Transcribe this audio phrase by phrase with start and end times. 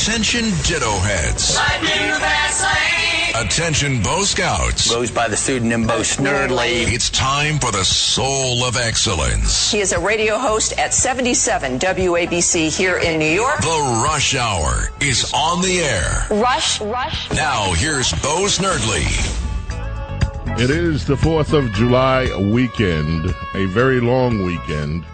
[0.00, 1.58] Attention Ditto Heads.
[3.34, 4.88] Attention Bo Scouts.
[4.88, 6.86] Goes by the pseudonym Bo Snerdley.
[6.86, 9.72] It's time for the soul of excellence.
[9.72, 13.60] He is a radio host at 77 WABC here in New York.
[13.60, 16.28] The Rush Hour is on the air.
[16.30, 17.28] Rush, Rush.
[17.32, 19.04] Now here's Bo Snerdley.
[20.60, 25.04] It is the 4th of July weekend, a very long weekend.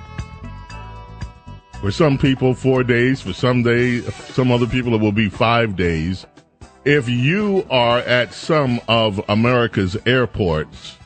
[1.85, 3.21] For some people, four days.
[3.21, 6.25] For some days, some other people, it will be five days.
[6.87, 10.97] If you are at some of America's airports,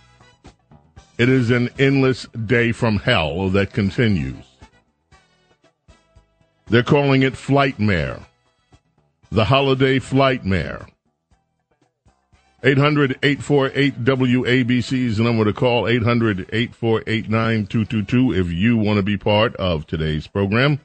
[1.18, 4.44] it is an endless day from hell that continues.
[6.66, 8.20] They're calling it Flightmare,
[9.32, 10.86] the holiday Flightmare.
[12.60, 19.04] 800 848 WABC is the number to call 800 848 9222 if you want to
[19.04, 20.80] be part of today's program.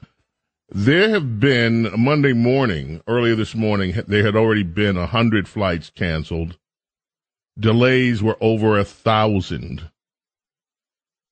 [0.68, 6.58] There have been Monday morning, earlier this morning, there had already been 100 flights canceled.
[7.58, 9.90] Delays were over a thousand.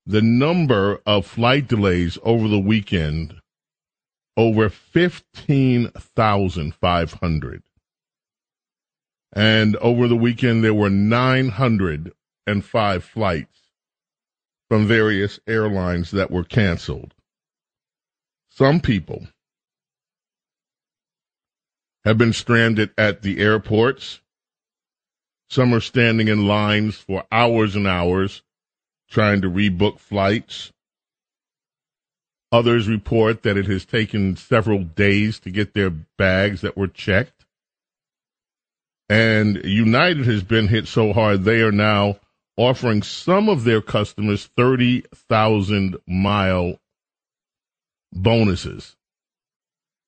[0.04, 3.36] The number of flight delays over the weekend,
[4.36, 7.62] over 15,500.
[9.32, 13.60] And over the weekend, there were 905 flights
[14.68, 17.14] from various airlines that were canceled.
[18.50, 19.28] Some people
[22.04, 24.20] have been stranded at the airports.
[25.48, 28.42] Some are standing in lines for hours and hours
[29.08, 30.72] trying to rebook flights.
[32.50, 37.41] Others report that it has taken several days to get their bags that were checked.
[39.12, 42.16] And United has been hit so hard, they are now
[42.56, 46.80] offering some of their customers 30,000 mile
[48.10, 48.96] bonuses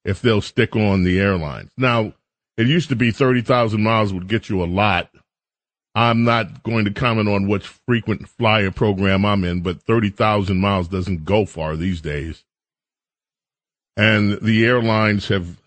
[0.06, 1.70] if they'll stick on the airlines.
[1.76, 2.14] Now,
[2.56, 5.10] it used to be 30,000 miles would get you a lot.
[5.94, 10.88] I'm not going to comment on which frequent flyer program I'm in, but 30,000 miles
[10.88, 12.42] doesn't go far these days.
[13.98, 15.58] And the airlines have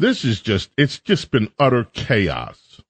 [0.00, 2.80] this is just, it's just been utter chaos.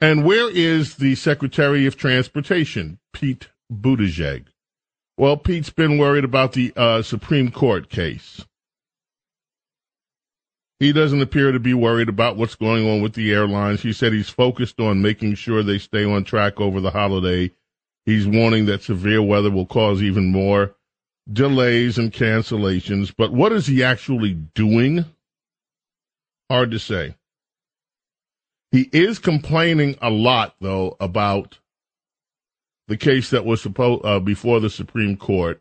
[0.00, 4.46] And where is the Secretary of Transportation, Pete Buttigieg?
[5.16, 8.44] Well, Pete's been worried about the uh, Supreme Court case.
[10.78, 13.82] He doesn't appear to be worried about what's going on with the airlines.
[13.82, 17.52] He said he's focused on making sure they stay on track over the holiday.
[18.06, 20.74] He's warning that severe weather will cause even more
[21.30, 25.04] delays and cancellations, but what is he actually doing?
[26.50, 27.14] Hard to say.
[28.72, 31.58] He is complaining a lot, though, about
[32.88, 35.60] the case that was supposed uh, before the Supreme Court.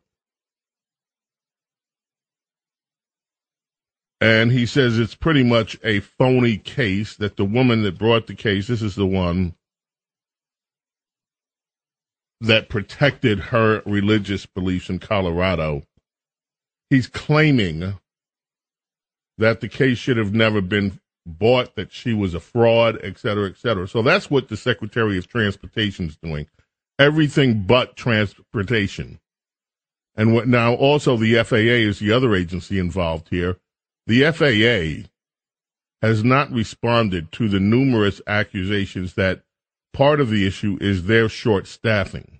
[4.21, 8.35] And he says it's pretty much a phony case that the woman that brought the
[8.35, 9.55] case, this is the one
[12.41, 15.83] that protected her religious beliefs in Colorado.
[16.89, 18.00] He's claiming
[19.38, 23.50] that the case should have never been bought, that she was a fraud, et cetera,
[23.50, 23.88] et cetera.
[23.88, 26.47] So that's what the Secretary of Transportation is doing.
[26.97, 29.19] Everything but transportation.
[30.16, 33.57] And what now also the FAA is the other agency involved here.
[34.07, 35.09] The FAA
[36.01, 39.44] has not responded to the numerous accusations that
[39.99, 42.39] part of the issue is their short staffing.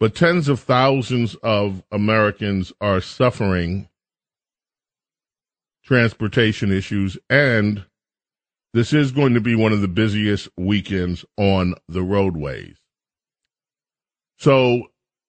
[0.00, 3.88] But tens of thousands of Americans are suffering
[5.84, 7.84] transportation issues, and
[8.74, 12.74] this is going to be one of the busiest weekends on the roadways.
[14.40, 14.88] So,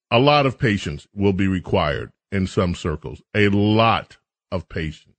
[0.09, 3.21] a lot of patience will be required in some circles.
[3.35, 4.17] A lot
[4.51, 5.17] of patience.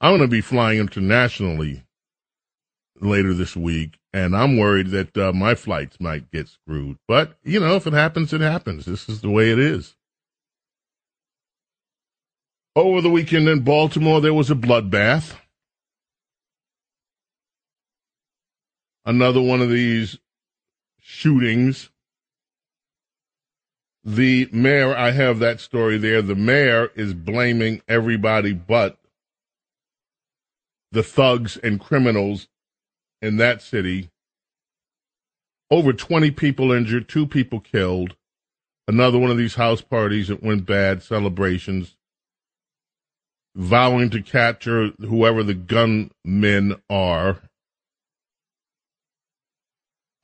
[0.00, 1.84] I'm going to be flying internationally
[3.00, 6.98] later this week, and I'm worried that uh, my flights might get screwed.
[7.08, 8.84] But, you know, if it happens, it happens.
[8.84, 9.96] This is the way it is.
[12.76, 15.34] Over the weekend in Baltimore, there was a bloodbath.
[19.04, 20.18] Another one of these
[21.00, 21.90] shootings.
[24.04, 26.22] The mayor, I have that story there.
[26.22, 28.98] The mayor is blaming everybody but
[30.92, 32.48] the thugs and criminals
[33.22, 34.10] in that city.
[35.70, 38.16] Over 20 people injured, two people killed.
[38.88, 41.96] Another one of these house parties that went bad, celebrations,
[43.54, 47.42] vowing to capture whoever the gunmen are.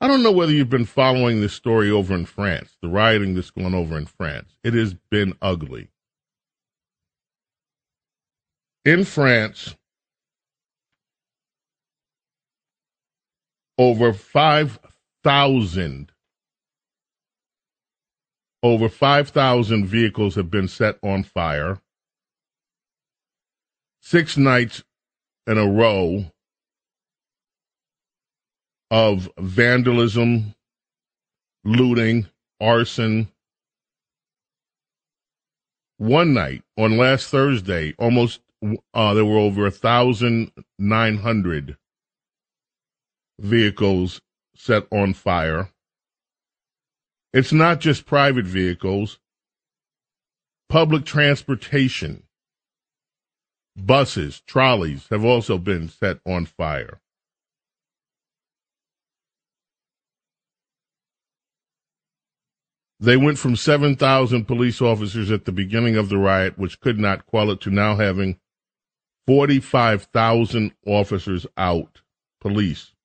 [0.01, 3.51] I don't know whether you've been following this story over in France, the rioting that's
[3.51, 4.57] going over in France.
[4.63, 5.89] It has been ugly.
[8.85, 9.75] In France,
[13.79, 16.13] over 5,000
[18.63, 21.79] over 5,000 vehicles have been set on fire.
[24.01, 24.83] Six nights
[25.47, 26.27] in a row
[28.91, 30.55] of vandalism,
[31.65, 32.27] looting,
[32.61, 33.29] arson.
[35.99, 38.41] One night on last Thursday, almost
[38.95, 41.77] uh, there were over a thousand nine hundred
[43.39, 44.21] vehicles
[44.55, 45.71] set on fire.
[47.33, 49.19] It's not just private vehicles.
[50.69, 52.25] Public transportation,
[53.77, 57.01] buses, trolleys have also been set on fire.
[62.99, 67.27] They went from 7,000 police officers at the beginning of the riot, which could not
[67.27, 68.41] quell it, to now having
[69.27, 72.01] 45,000 officers out,
[72.41, 72.96] police.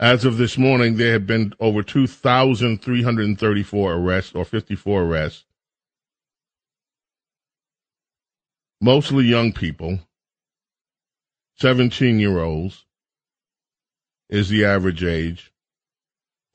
[0.00, 5.44] As of this morning, there have been over 2,334 arrests or 54 arrests,
[8.80, 10.00] mostly young people,
[11.56, 12.84] 17 year olds
[14.28, 15.52] is the average age.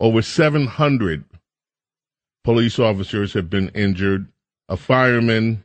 [0.02, 1.24] Over 700
[2.44, 4.28] police officers have been injured.
[4.68, 5.64] A fireman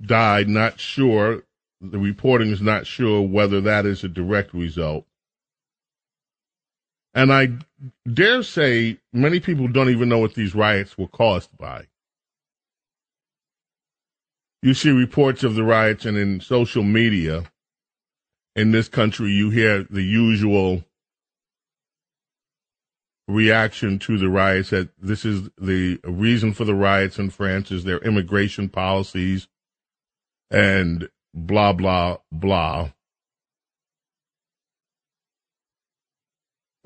[0.00, 1.42] died, not sure.
[1.80, 5.06] The reporting is not sure whether that is a direct result.
[7.16, 7.48] And I
[8.12, 11.86] dare say many people don't even know what these riots were caused by.
[14.62, 17.50] You see reports of the riots, and in social media
[18.54, 20.84] in this country, you hear the usual
[23.26, 27.84] reaction to the riots that this is the reason for the riots in France is
[27.84, 29.48] their immigration policies
[30.50, 32.90] and blah, blah, blah.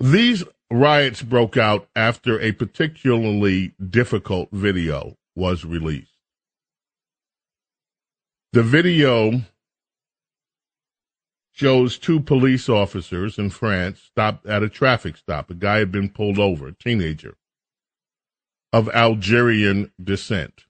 [0.00, 6.17] These riots broke out after a particularly difficult video was released.
[8.52, 9.43] The video
[11.52, 15.50] shows two police officers in France stopped at a traffic stop.
[15.50, 17.35] A guy had been pulled over, a teenager
[18.73, 20.64] of Algerian descent.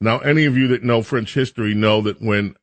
[0.00, 2.54] Now, any of you that know French history know that when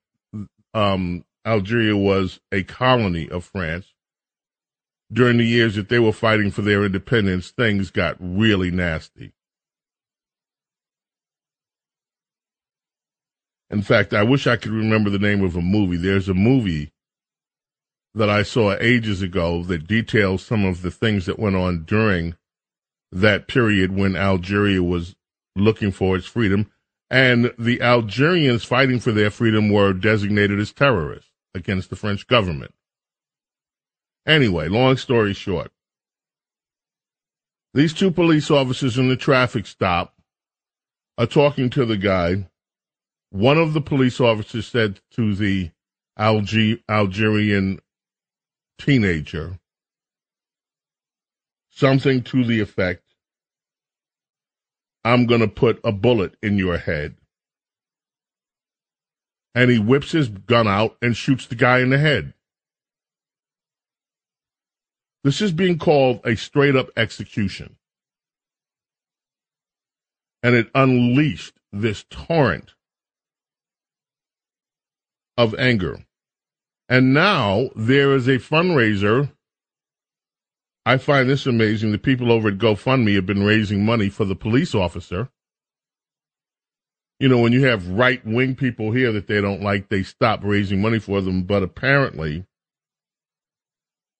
[0.73, 3.94] um, Algeria was a colony of France,
[5.11, 9.33] during the years that they were fighting for their independence, things got really nasty.
[13.69, 15.97] In fact, I wish I could remember the name of a movie.
[15.97, 16.91] There's a movie
[18.13, 22.35] that I saw ages ago that details some of the things that went on during
[23.11, 25.15] that period when Algeria was
[25.55, 26.71] looking for its freedom.
[27.09, 32.73] And the Algerians fighting for their freedom were designated as terrorists against the French government.
[34.25, 35.71] Anyway, long story short,
[37.73, 40.15] these two police officers in the traffic stop
[41.17, 42.47] are talking to the guy.
[43.29, 45.71] One of the police officers said to the
[46.17, 47.79] Alge- Algerian
[48.79, 49.59] teenager
[51.69, 53.05] something to the effect
[55.03, 57.15] I'm going to put a bullet in your head.
[59.53, 62.33] And he whips his gun out and shoots the guy in the head.
[65.25, 67.77] This is being called a straight up execution.
[70.43, 72.75] And it unleashed this torrent
[75.35, 76.05] of anger.
[76.87, 79.31] And now there is a fundraiser.
[80.85, 81.91] I find this amazing.
[81.91, 85.29] The people over at GoFundMe have been raising money for the police officer.
[87.19, 90.41] You know, when you have right wing people here that they don't like, they stop
[90.43, 91.45] raising money for them.
[91.45, 92.45] But apparently,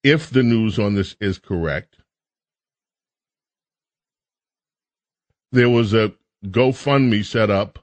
[0.05, 1.97] if the news on this is correct,
[5.51, 6.13] there was a
[6.45, 7.79] GoFundMe set up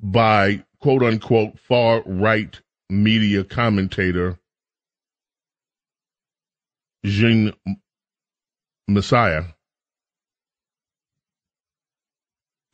[0.00, 4.38] by quote unquote far right media commentator
[7.04, 7.52] Jean
[8.88, 9.52] Messiha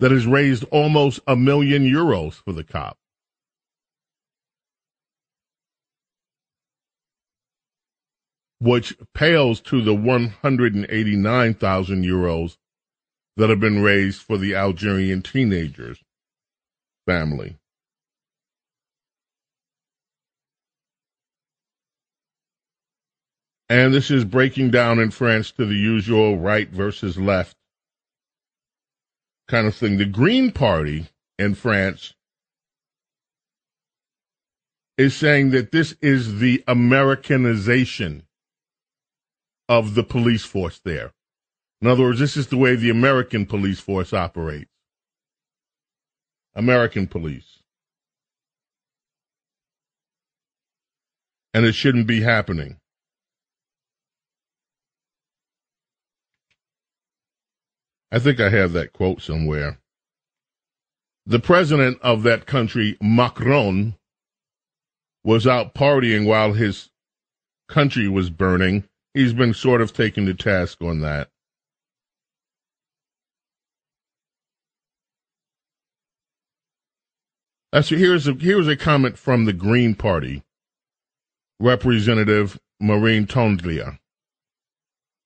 [0.01, 3.00] that has raised almost a million euros for the cop.
[8.61, 12.57] Which pales to the 189,000 euros
[13.37, 15.99] that have been raised for the Algerian teenagers
[17.07, 17.57] family.
[23.71, 27.57] And this is breaking down in France to the usual right versus left
[29.49, 29.97] kind of thing.
[29.97, 31.07] The Green Party
[31.39, 32.15] in France
[34.99, 38.25] is saying that this is the Americanization
[39.71, 41.13] of the police force there.
[41.81, 44.69] In other words, this is the way the American police force operates.
[46.57, 47.61] American police.
[51.55, 52.79] And it shouldn't be happening.
[58.11, 59.79] I think I have that quote somewhere.
[61.27, 63.95] The president of that country, Macron,
[65.23, 66.91] was out partying while his
[67.69, 68.90] country was burning.
[69.15, 71.29] He's been sort of taken to task on that.
[77.73, 80.43] So here's a, here's a comment from the Green Party,
[81.61, 83.99] Representative Marine Tondelier.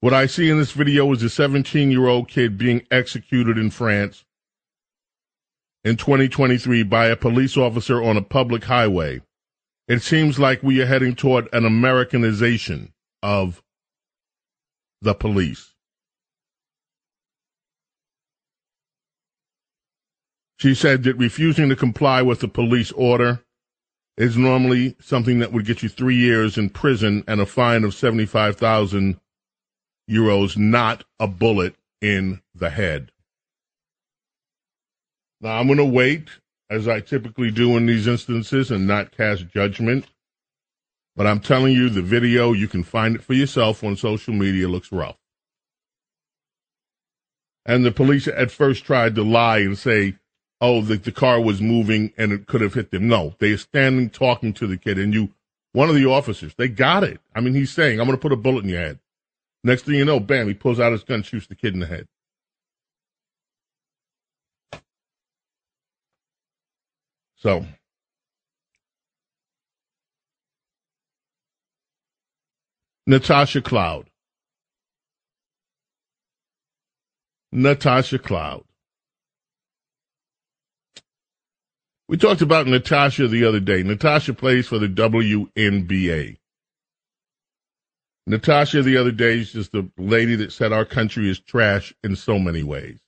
[0.00, 3.70] What I see in this video is a 17 year old kid being executed in
[3.70, 4.26] France
[5.82, 9.22] in 2023 by a police officer on a public highway.
[9.88, 13.62] It seems like we are heading toward an Americanization of
[15.04, 15.74] the police.
[20.58, 23.44] She said that refusing to comply with the police order
[24.16, 27.94] is normally something that would get you three years in prison and a fine of
[27.94, 29.20] 75,000
[30.10, 33.10] euros, not a bullet in the head.
[35.40, 36.28] Now, I'm going to wait,
[36.70, 40.06] as I typically do in these instances, and not cast judgment.
[41.16, 44.68] But I'm telling you, the video, you can find it for yourself on social media,
[44.68, 45.16] looks rough.
[47.64, 50.16] And the police at first tried to lie and say,
[50.60, 53.08] oh, the, the car was moving and it could have hit them.
[53.08, 55.30] No, they are standing talking to the kid, and you,
[55.72, 57.20] one of the officers, they got it.
[57.34, 58.98] I mean, he's saying, I'm going to put a bullet in your head.
[59.62, 61.86] Next thing you know, bam, he pulls out his gun, shoots the kid in the
[61.86, 62.06] head.
[67.36, 67.64] So,
[73.06, 74.08] Natasha Cloud.
[77.52, 78.64] Natasha Cloud.
[82.08, 83.82] We talked about Natasha the other day.
[83.82, 86.38] Natasha plays for the WNBA.
[88.26, 92.16] Natasha the other day is just the lady that said our country is trash in
[92.16, 92.98] so many ways.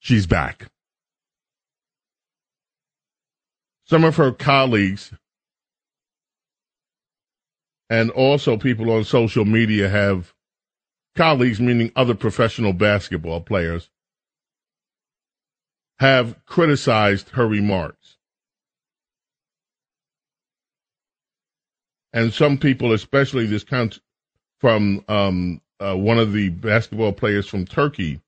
[0.00, 0.66] She's back.
[3.84, 5.12] Some of her colleagues
[7.90, 10.32] and also people on social media have
[11.16, 13.90] colleagues, meaning other professional basketball players,
[15.98, 18.16] have criticized her remarks.
[22.12, 24.00] and some people, especially this count
[24.60, 28.20] from um, uh, one of the basketball players from Turkey,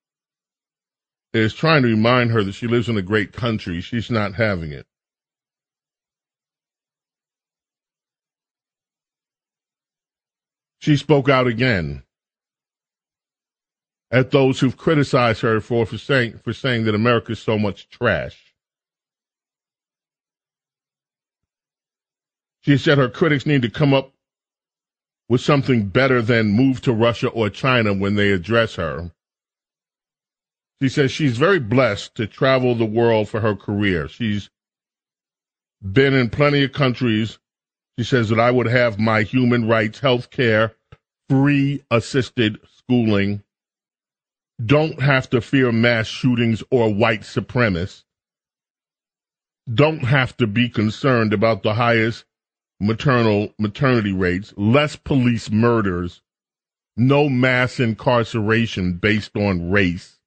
[1.33, 3.81] is trying to remind her that she lives in a great country.
[3.81, 4.87] She's not having it.
[10.85, 12.03] She spoke out again
[14.11, 17.89] at those who've criticized her for, for saying for saying that America is so much
[17.89, 18.53] trash.
[22.61, 24.13] She said her critics need to come up
[25.27, 29.11] with something better than move to Russia or China when they address her.
[30.83, 34.07] She says she's very blessed to travel the world for her career.
[34.07, 34.51] She's
[35.81, 37.39] been in plenty of countries.
[37.99, 40.75] She says that I would have my human rights, health care,
[41.29, 43.43] free assisted schooling,
[44.65, 48.05] don't have to fear mass shootings or white supremacists,
[49.73, 52.25] don't have to be concerned about the highest
[52.81, 56.21] maternal maternity rates, less police murders,
[56.97, 60.19] no mass incarceration based on race,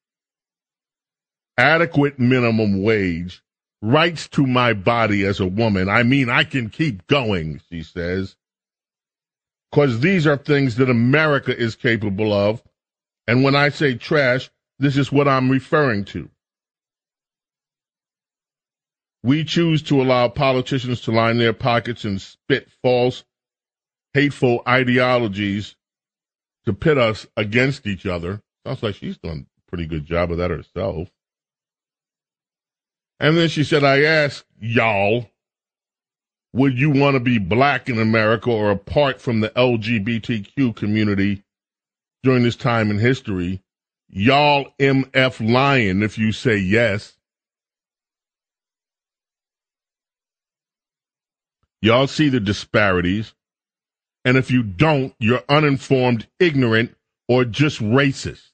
[1.56, 3.42] adequate minimum wage,
[3.80, 5.88] rights to my body as a woman.
[5.88, 8.36] I mean, I can keep going, she says,
[9.70, 12.62] because these are things that America is capable of.
[13.26, 16.30] And when I say trash, this is what I'm referring to.
[19.22, 23.24] We choose to allow politicians to line their pockets and spit false,
[24.14, 25.76] hateful ideologies
[26.64, 28.40] to pit us against each other.
[28.64, 31.08] Sounds like she's done a pretty good job of that herself.
[33.20, 35.26] And then she said, I asked y'all,
[36.52, 41.42] would you want to be black in America or apart from the LGBTQ community
[42.22, 43.62] during this time in history?
[44.08, 47.16] Y'all MF lying if you say yes.
[51.82, 53.34] Y'all see the disparities.
[54.24, 56.94] And if you don't, you're uninformed, ignorant,
[57.28, 58.50] or just racist.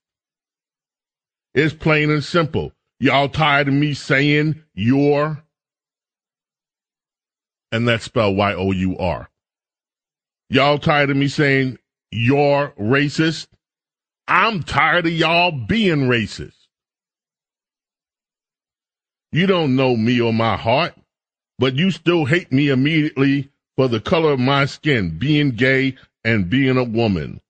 [1.54, 2.72] It's plain and simple.
[3.04, 5.44] Y'all tired of me saying you're,
[7.70, 9.28] and that's spelled Y O U R.
[10.48, 11.78] Y'all tired of me saying
[12.10, 13.48] you're racist?
[14.26, 16.54] I'm tired of y'all being racist.
[19.32, 20.94] You don't know me or my heart,
[21.58, 25.94] but you still hate me immediately for the color of my skin, being gay,
[26.24, 27.42] and being a woman.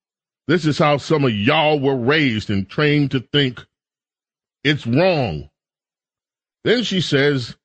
[0.49, 3.65] This is how some of y'all were raised and trained to think
[4.65, 5.51] it's wrong.
[6.65, 7.57] Then she says,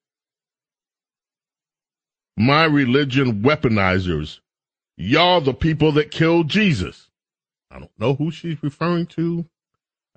[2.38, 4.40] My religion weaponizers,
[4.98, 7.10] y'all the people that killed Jesus.
[7.72, 9.46] I don't know who she's referring to.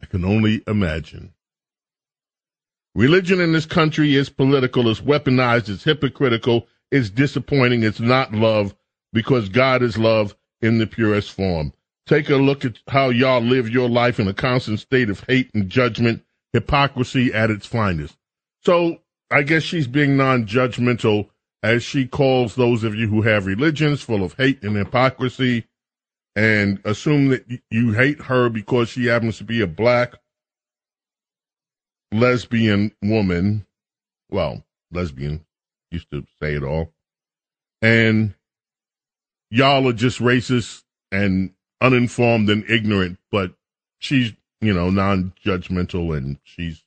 [0.03, 1.33] I can only imagine.
[2.95, 8.75] Religion in this country is political, it's weaponized, it's hypocritical, it's disappointing, it's not love
[9.13, 11.73] because God is love in the purest form.
[12.07, 15.51] Take a look at how y'all live your life in a constant state of hate
[15.55, 16.23] and judgment,
[16.53, 18.17] hypocrisy at its finest.
[18.65, 18.99] So
[19.31, 21.31] I guess she's being non judgmental
[21.63, 25.65] as she calls those of you who have religions full of hate and hypocrisy
[26.35, 30.15] and assume that you hate her because she happens to be a black
[32.11, 33.67] lesbian woman.
[34.31, 35.45] Well, lesbian
[35.91, 36.93] used to say it all.
[37.81, 38.35] And
[39.51, 43.55] y'all are just racist and uninformed and ignorant, but
[43.99, 46.85] she's, you know, non judgmental and she's.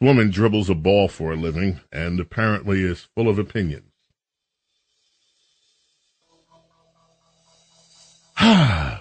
[0.00, 3.90] This woman dribbles a ball for a living and apparently is full of opinions.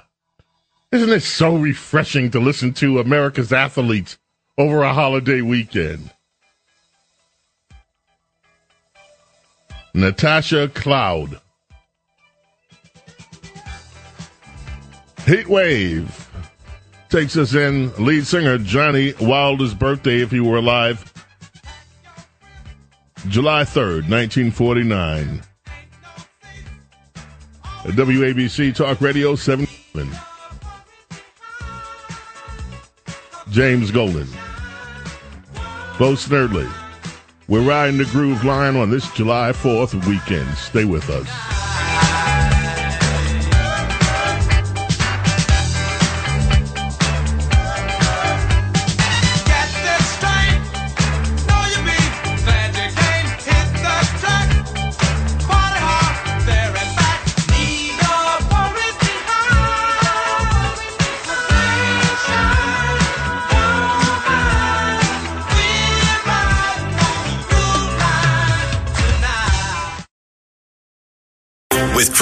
[0.91, 4.17] Isn't it so refreshing to listen to America's athletes
[4.57, 6.11] over a holiday weekend?
[9.95, 11.39] Natasha Cloud.
[15.25, 16.32] Heat Wave
[17.13, 17.93] takes us in.
[18.03, 21.13] Lead singer Johnny Wilder's birthday, if he were alive,
[23.27, 25.43] July 3rd, 1949.
[27.83, 29.67] WABC Talk Radio 7.
[33.51, 34.27] James Golden.
[35.99, 36.71] Bo Snerdley.
[37.47, 40.49] We're riding the groove line on this July 4th weekend.
[40.57, 41.52] Stay with us.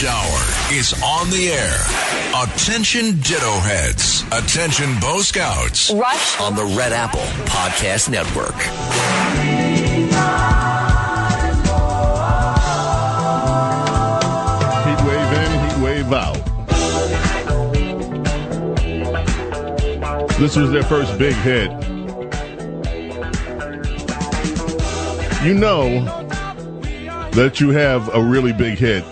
[0.00, 1.76] The Rush Hour is on the air.
[2.42, 4.22] Attention Ditto Heads.
[4.32, 5.90] Attention Bo Scouts.
[5.90, 8.54] Rush on the Red Apple Podcast Network.
[14.86, 16.40] Heat wave in, heat wave out.
[20.38, 21.70] This was their first big hit.
[25.44, 26.04] You know
[27.32, 29.04] that you have a really big hit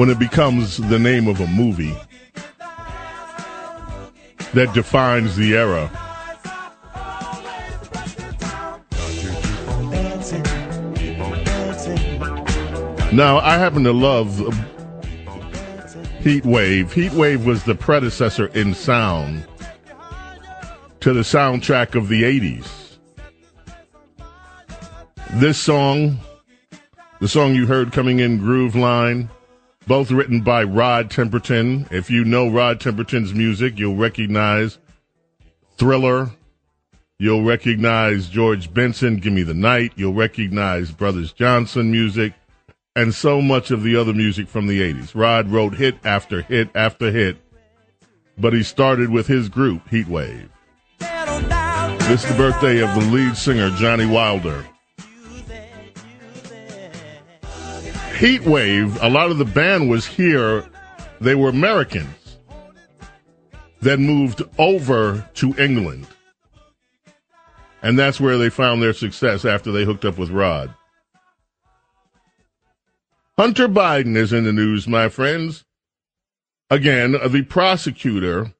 [0.00, 1.94] when it becomes the name of a movie
[4.54, 5.90] that defines the era.
[13.12, 14.38] Now, I happen to love
[16.20, 16.94] Heat Wave.
[16.94, 19.46] Heat Wave was the predecessor in sound
[21.00, 22.96] to the soundtrack of the 80s.
[25.32, 26.18] This song
[27.20, 29.28] The song you heard coming in, Groove Line,
[29.86, 31.90] both written by Rod Temperton.
[31.92, 34.78] If you know Rod Temperton's music, you'll recognize
[35.76, 36.30] Thriller.
[37.18, 39.92] You'll recognize George Benson, Give Me the Night.
[39.96, 42.32] You'll recognize Brothers Johnson music
[42.96, 45.14] and so much of the other music from the 80s.
[45.14, 47.36] Rod wrote hit after hit after hit,
[48.38, 50.48] but he started with his group, Heatwave.
[50.98, 54.66] This is the birthday of the lead singer, Johnny Wilder.
[58.20, 60.68] Heatwave, a lot of the band was here.
[61.22, 62.36] They were Americans
[63.80, 66.06] that moved over to England.
[67.80, 70.74] And that's where they found their success after they hooked up with Rod.
[73.38, 75.64] Hunter Biden is in the news, my friends.
[76.68, 78.52] Again, the prosecutor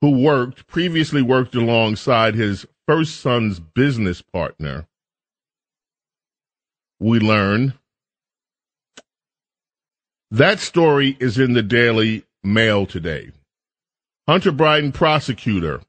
[0.00, 4.88] who worked, previously worked alongside his first son's business partner,
[6.98, 7.74] we learn.
[10.30, 13.30] That story is in the Daily Mail today.
[14.26, 15.82] Hunter Biden, prosecutor,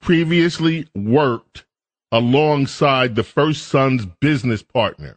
[0.00, 1.64] previously worked
[2.10, 5.16] alongside the first son's business partner.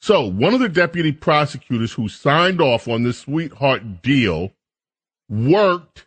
[0.00, 4.52] So, one of the deputy prosecutors who signed off on this sweetheart deal
[5.30, 6.06] worked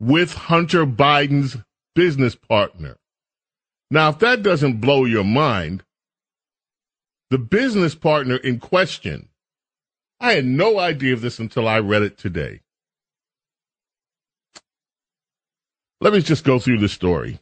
[0.00, 1.58] with Hunter Biden's
[1.94, 2.96] business partner.
[3.90, 5.84] Now, if that doesn't blow your mind,
[7.30, 9.28] the business partner in question,
[10.18, 12.60] I had no idea of this until I read it today.
[16.00, 17.38] Let me just go through the story.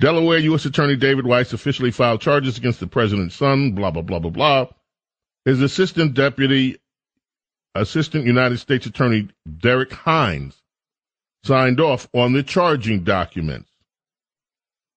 [0.00, 0.64] Delaware U.S.
[0.64, 4.66] Attorney David Weiss officially filed charges against the president's son, blah, blah, blah, blah, blah.
[5.44, 6.78] His assistant deputy,
[7.74, 10.62] assistant United States Attorney Derek Hines
[11.42, 13.67] signed off on the charging documents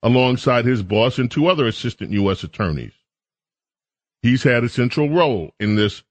[0.03, 2.43] alongside his boss and two other assistant U.S.
[2.43, 2.93] attorneys.
[4.21, 6.03] He's had a central role in this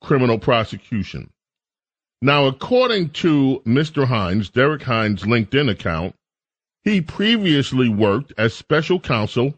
[0.00, 1.32] criminal prosecution.
[2.20, 4.06] Now, according to Mr.
[4.06, 6.14] Hines, Derek Hines' LinkedIn account,
[6.84, 9.54] he previously worked as special counsel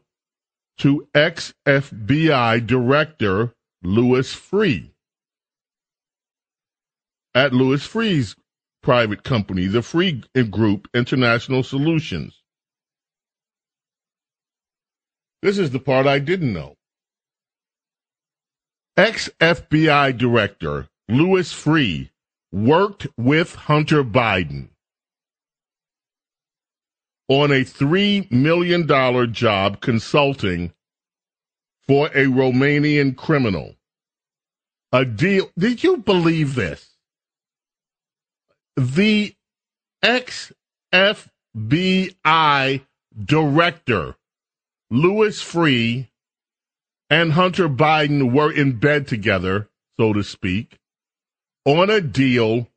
[0.79, 4.91] to ex FBI Director Louis Freeh
[7.35, 8.37] at Louis Freeh's
[8.83, 12.44] private company, the Freeh Group International Solutions.
[15.45, 16.79] This is the part I didn't know.
[18.97, 22.09] Ex FBI Director Louis Freeh
[22.51, 24.69] worked with Hunter Biden
[27.29, 28.87] on a $3 million
[29.35, 30.73] job consulting
[31.87, 33.75] for a Romanian criminal.
[34.93, 35.51] A deal.
[35.59, 36.97] Did you believe this?
[38.79, 39.35] The
[40.03, 40.55] ex
[40.91, 42.81] FBI
[43.27, 44.17] director
[44.95, 46.09] Louis Freeh
[47.11, 50.79] and Hunter Biden were in bed together, so to speak,
[51.65, 52.69] on a deal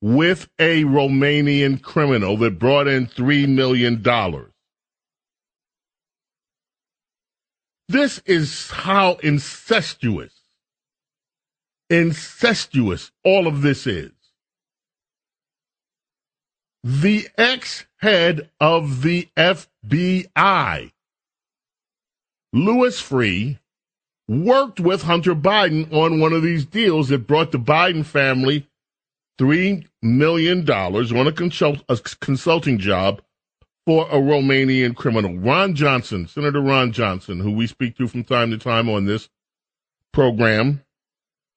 [0.00, 4.02] with a Romanian criminal that brought in $3 million.
[7.90, 10.32] This is how incestuous,
[11.90, 14.12] incestuous all of this is.
[16.82, 20.92] The ex head of the FBI
[22.56, 23.58] Louis Freeh
[24.26, 28.66] worked with Hunter Biden on one of these deals that brought the Biden family
[29.38, 33.20] $3 million on a, consult, a consulting job
[33.84, 35.36] for a Romanian criminal.
[35.36, 39.28] Ron Johnson, Senator Ron Johnson, who we speak to from time to time on this
[40.14, 40.82] program,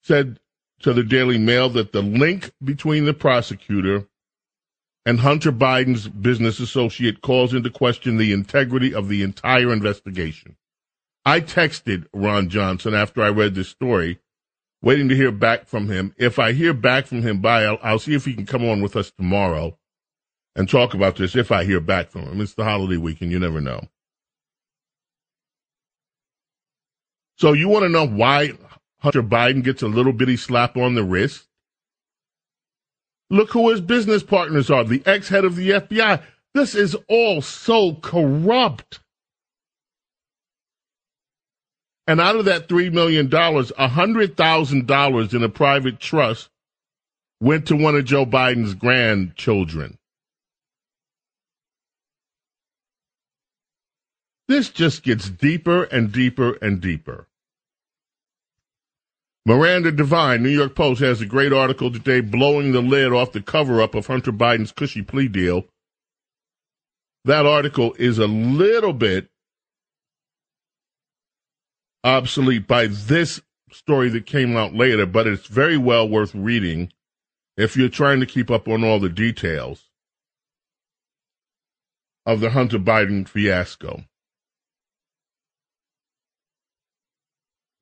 [0.04, 0.38] said
[0.82, 4.06] to the Daily Mail that the link between the prosecutor
[5.06, 10.58] and Hunter Biden's business associate calls into question the integrity of the entire investigation.
[11.30, 14.18] I texted Ron Johnson after I read this story,
[14.82, 16.16] waiting to hear back from him.
[16.18, 18.82] If I hear back from him by, I'll, I'll see if he can come on
[18.82, 19.78] with us tomorrow
[20.56, 22.42] and talk about this if I hear back from him.
[22.42, 23.32] It's the holiday weekend.
[23.32, 23.90] You never know.
[27.38, 28.54] So you want to know why
[28.98, 31.48] Hunter Biden gets a little bitty slap on the wrist?
[33.30, 34.84] Look who his business partners are.
[34.84, 36.24] The ex-head of the FBI.
[36.56, 39.02] This is all so corrupt.
[42.10, 46.50] And out of that $3 million, $100,000 in a private trust
[47.40, 50.00] went to one of Joe Biden's grandchildren.
[54.48, 57.28] This just gets deeper and deeper and deeper.
[59.46, 63.42] Miranda Devine, New York Post, has a great article today blowing the lid off the
[63.44, 65.66] cover up of Hunter Biden's cushy plea deal.
[67.26, 69.30] That article is a little bit
[72.04, 76.92] obsolete by this story that came out later, but it's very well worth reading
[77.58, 79.90] if you're trying to keep up on all the details
[82.26, 84.04] of the Hunter Biden fiasco.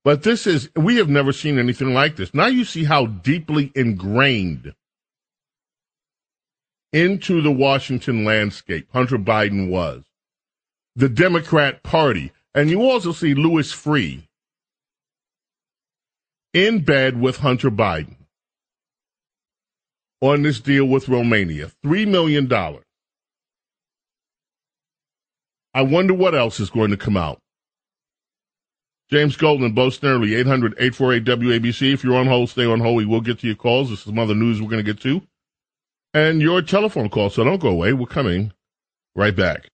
[0.03, 2.34] But this is, we have never seen anything like this.
[2.34, 4.73] Now you see how deeply ingrained
[6.93, 10.06] into the Washington landscape Hunter Biden was.
[10.95, 12.32] The Democrat Party.
[12.58, 14.24] And you also see Louis Freeh
[16.56, 18.15] in bed with Hunter Biden
[20.22, 21.70] on this deal with Romania.
[21.86, 22.52] $3 million.
[25.72, 27.38] I wonder what else is going to come out.
[29.12, 31.93] James Golden, Bo Snerdley, 800 848 WABC.
[31.93, 32.98] If you're on hold, stay on hold.
[32.98, 33.91] We will get to your calls.
[33.91, 35.22] This is some other news we're going to get to.
[36.15, 37.93] And your telephone call, so don't go away.
[37.93, 38.52] We're coming
[39.15, 39.70] right back.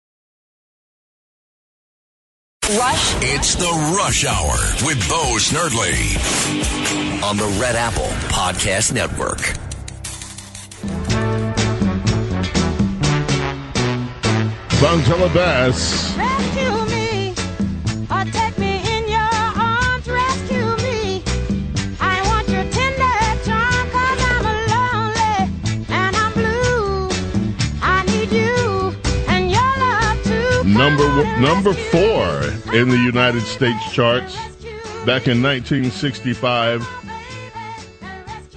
[2.69, 3.15] Rush.
[3.21, 4.56] It's the Rush Hour
[4.88, 6.15] with Bo Snerdley
[7.21, 9.39] on the Red Apple Podcast Network.
[14.80, 16.83] Fontella Bass.
[30.73, 31.05] Number
[31.39, 32.41] number four
[32.73, 34.36] in the United States charts
[35.05, 36.83] back in 1965.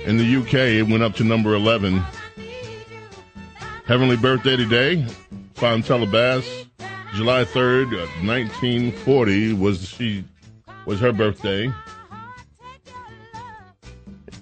[0.06, 2.02] In the UK, it went up to number 11.
[3.84, 5.04] Heavenly Birthday today,
[5.56, 6.64] Fontella Bass.
[7.14, 10.24] July 3rd, uh, 1940 was she
[10.86, 11.70] was her birthday.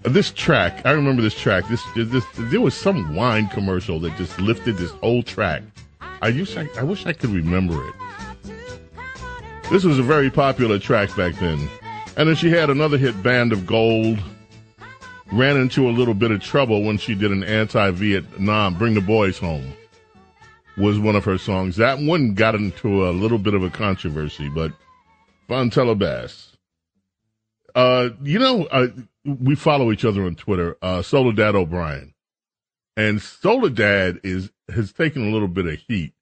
[0.03, 1.67] This track, I remember this track.
[1.69, 5.63] This, this there was some wine commercial that just lifted this whole track.
[6.25, 7.95] I used I, wish I could remember it.
[9.71, 11.69] This was a very popular track back then.
[12.17, 14.19] And then she had another hit, Band of Gold.
[15.31, 19.03] Ran into a little bit of trouble when she did an anti Vietnam, Bring the
[19.03, 19.75] Boys Home,
[20.79, 21.77] was one of her songs.
[21.77, 24.73] That one got into a little bit of a controversy, but
[25.47, 26.57] Fontella Bass.
[27.75, 28.87] Uh, you know, uh,
[29.27, 32.14] we follow each other on Twitter, uh, Soledad O'Brien.
[32.97, 36.15] And Soledad is, has taken a little bit of heat.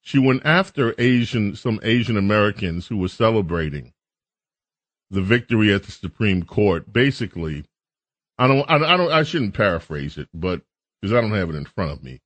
[0.00, 3.92] She went after Asian, some Asian Americans who were celebrating
[5.10, 6.92] the victory at the Supreme Court.
[6.92, 7.64] Basically,
[8.38, 10.62] I don't, I, I don't, I shouldn't paraphrase it, but
[11.00, 12.20] because I don't have it in front of me.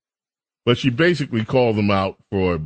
[0.64, 2.60] But she basically called them out for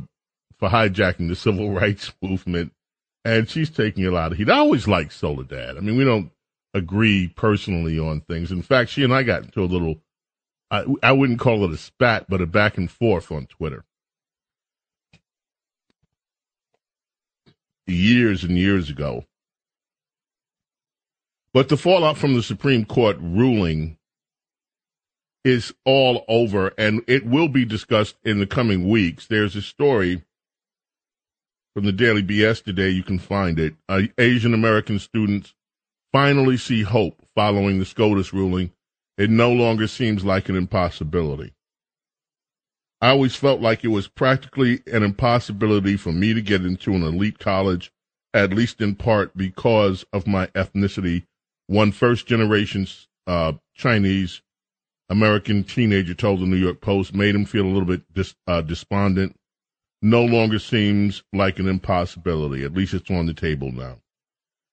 [0.57, 2.73] for hijacking the civil rights movement,
[3.23, 4.49] and she's taking a lot of heat.
[4.49, 5.77] I always like Soledad.
[5.77, 6.31] I mean, we don't
[6.73, 8.51] agree personally on things.
[8.51, 9.97] In fact, she and I got into a little.
[10.71, 13.85] I, I wouldn't call it a spat, but a back and forth on Twitter.
[17.87, 19.25] Years and years ago.
[21.53, 23.97] But the fallout from the Supreme Court ruling
[25.45, 29.27] is all over, and it will be discussed in the coming weeks.
[29.27, 30.23] There's a story
[31.73, 32.89] from the Daily BS today.
[32.89, 33.75] You can find it.
[33.87, 35.53] Uh, Asian American students
[36.11, 38.71] finally see hope following the SCOTUS ruling.
[39.17, 41.53] It no longer seems like an impossibility.
[43.01, 47.03] I always felt like it was practically an impossibility for me to get into an
[47.03, 47.91] elite college,
[48.33, 51.23] at least in part because of my ethnicity.
[51.67, 52.87] One first generation
[53.27, 54.41] uh, Chinese
[55.09, 58.61] American teenager told the New York Post made him feel a little bit dis, uh,
[58.61, 59.35] despondent.
[60.01, 62.63] No longer seems like an impossibility.
[62.63, 63.97] At least it's on the table now.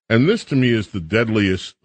[0.09, 1.77] And this to me is the deadliest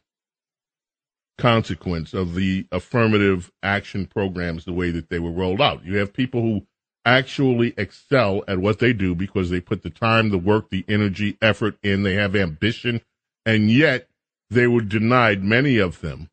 [1.37, 5.85] consequence of the affirmative action programs the way that they were rolled out.
[5.85, 6.65] You have people who
[7.05, 11.37] actually excel at what they do because they put the time, the work, the energy,
[11.41, 13.01] effort in, they have ambition,
[13.45, 14.09] and yet
[14.49, 16.29] they were denied, many of them,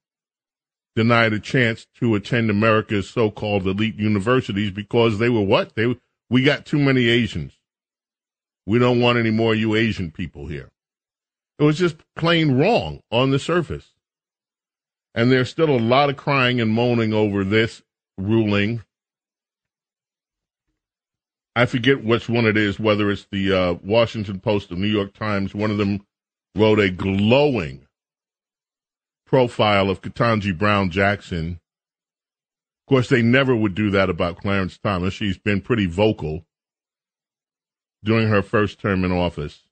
[0.97, 5.75] denied a chance to attend America's so-called elite universities because they were what?
[5.75, 5.97] They
[6.31, 7.59] we got too many Asians.
[8.67, 10.71] We don't want any more you Asian people here.
[11.59, 13.94] It was just plain wrong on the surface.
[15.15, 17.83] And there's still a lot of crying and moaning over this
[18.19, 18.83] ruling.
[21.57, 25.13] I forget which one it is, whether it's the uh, Washington Post or New York
[25.15, 25.55] Times.
[25.55, 26.05] One of them
[26.57, 27.87] wrote a glowing
[29.25, 31.61] profile of Ketanji Brown Jackson.
[32.83, 35.15] Of course, they never would do that about Clarence Thomas.
[35.15, 36.45] She's been pretty vocal
[38.03, 39.63] during her first term in office.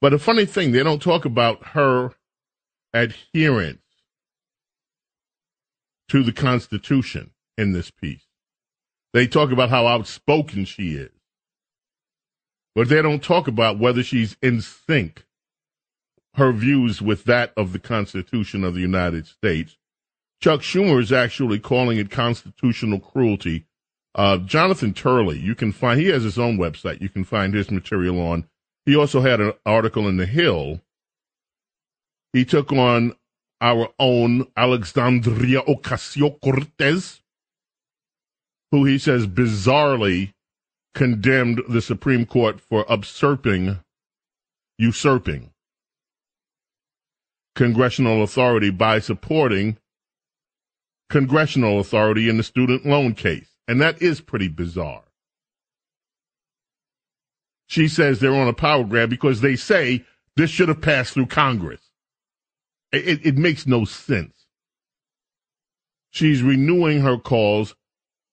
[0.00, 2.14] But a funny thing, they don't talk about her
[2.92, 3.81] adherence
[6.12, 8.26] to the Constitution in this piece.
[9.14, 11.10] They talk about how outspoken she is.
[12.74, 15.24] But they don't talk about whether she's in sync
[16.34, 19.78] her views with that of the Constitution of the United States.
[20.42, 23.64] Chuck Schumer is actually calling it constitutional cruelty.
[24.14, 27.00] Uh, Jonathan Turley, you can find, he has his own website.
[27.00, 28.46] You can find his material on.
[28.84, 30.82] He also had an article in The Hill.
[32.34, 33.14] He took on
[33.62, 37.22] our own Alexandria Ocasio Cortez,
[38.72, 40.32] who he says bizarrely
[40.94, 43.78] condemned the Supreme Court for usurping,
[44.78, 45.50] usurping
[47.54, 49.78] congressional authority by supporting
[51.08, 53.48] congressional authority in the student loan case.
[53.68, 55.04] And that is pretty bizarre.
[57.66, 60.04] She says they're on a power grab because they say
[60.36, 61.91] this should have passed through Congress.
[62.92, 64.46] It, it makes no sense.
[66.10, 67.74] She's renewing her calls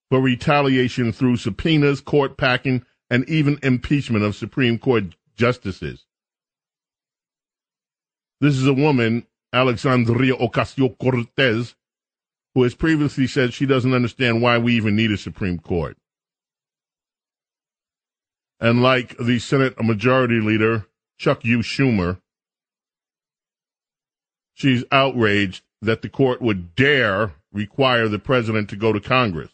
[0.10, 6.06] for retaliation through subpoenas, court packing, and even impeachment of Supreme Court justices.
[8.42, 11.76] This is a woman, Alexandria Ocasio Cortez,
[12.54, 15.98] who has previously said she doesn't understand why we even need a Supreme Court.
[18.60, 20.86] And like the Senate Majority Leader,
[21.18, 21.60] Chuck U.
[21.60, 22.20] Schumer,
[24.60, 29.52] she's outraged that the court would dare require the president to go to Congress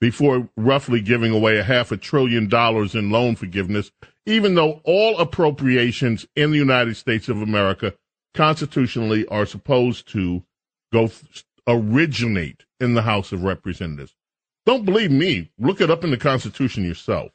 [0.00, 3.90] before roughly giving away a half a trillion dollars in loan forgiveness,
[4.26, 7.94] even though all appropriations in the United States of America
[8.34, 10.42] constitutionally are supposed to
[10.92, 11.10] go
[11.66, 14.14] originate in the House of Representatives.
[14.66, 15.50] Don't believe me.
[15.58, 17.32] Look it up in the Constitution yourself.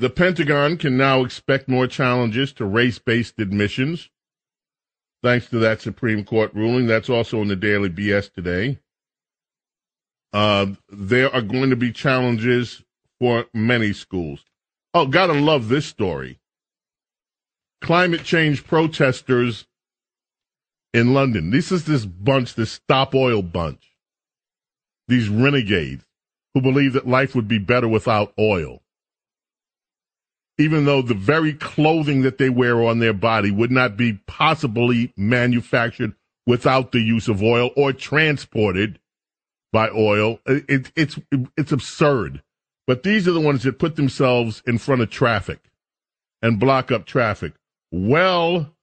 [0.00, 4.08] The Pentagon can now expect more challenges to race based admissions.
[5.22, 6.86] Thanks to that Supreme Court ruling.
[6.86, 8.78] That's also in the Daily BS today.
[10.32, 12.82] Uh, there are going to be challenges
[13.18, 14.42] for many schools.
[14.94, 16.38] Oh, gotta love this story.
[17.82, 19.66] Climate change protesters
[20.94, 21.50] in London.
[21.50, 23.94] This is this bunch, this stop oil bunch.
[25.08, 26.06] These renegades
[26.54, 28.79] who believe that life would be better without oil.
[30.60, 35.10] Even though the very clothing that they wear on their body would not be possibly
[35.16, 36.14] manufactured
[36.46, 38.98] without the use of oil or transported
[39.72, 40.38] by oil.
[40.44, 41.18] It, it's,
[41.56, 42.42] it's absurd.
[42.86, 45.70] But these are the ones that put themselves in front of traffic
[46.42, 47.54] and block up traffic.
[47.90, 48.74] Well,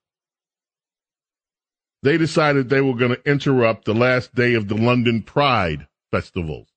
[2.01, 6.69] they decided they were going to interrupt the last day of the London Pride festivals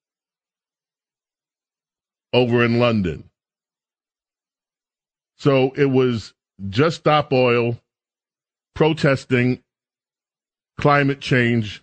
[2.34, 3.29] over in London.
[5.40, 6.34] So it was
[6.68, 7.80] just stop oil
[8.74, 9.62] protesting
[10.78, 11.82] climate change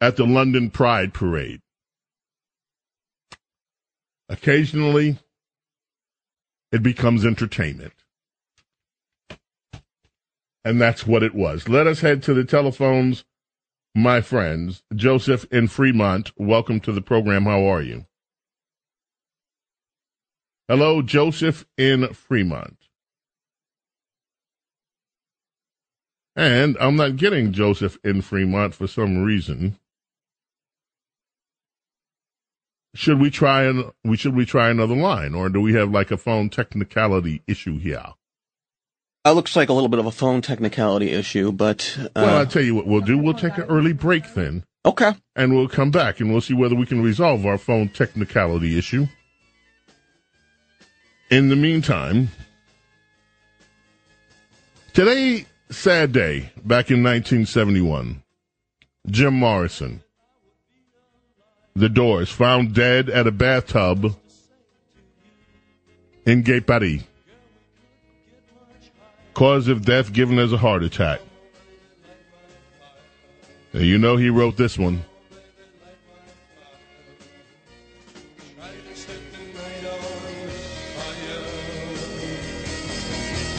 [0.00, 1.60] at the London Pride Parade.
[4.28, 5.18] Occasionally,
[6.70, 7.94] it becomes entertainment.
[10.64, 11.68] And that's what it was.
[11.68, 13.24] Let us head to the telephones,
[13.92, 14.84] my friends.
[14.94, 17.46] Joseph in Fremont, welcome to the program.
[17.46, 18.06] How are you?
[20.68, 22.76] Hello, Joseph in Fremont.
[26.34, 29.78] And I'm not getting Joseph in Fremont for some reason.
[32.96, 36.10] should we try and we should we try another line, or do we have like
[36.10, 38.14] a phone technicality issue here?
[39.24, 42.46] That looks like a little bit of a phone technicality issue, but uh, well, I'll
[42.46, 43.18] tell you what we'll do.
[43.18, 44.64] We'll take an early break then.
[44.84, 45.12] Okay.
[45.34, 49.06] And we'll come back and we'll see whether we can resolve our phone technicality issue.
[51.30, 52.28] In the meantime,
[54.92, 58.22] today, sad day, back in 1971,
[59.08, 60.02] Jim Morrison
[61.76, 64.16] the Doors, found dead at a bathtub
[66.24, 67.02] in Gay Paris.
[69.34, 71.20] Cause of death given as a heart attack.
[73.74, 75.04] And you know he wrote this one.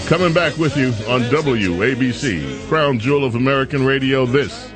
[0.07, 4.25] Coming back with you on WABC, Crown Jewel of American Radio.
[4.25, 4.71] This,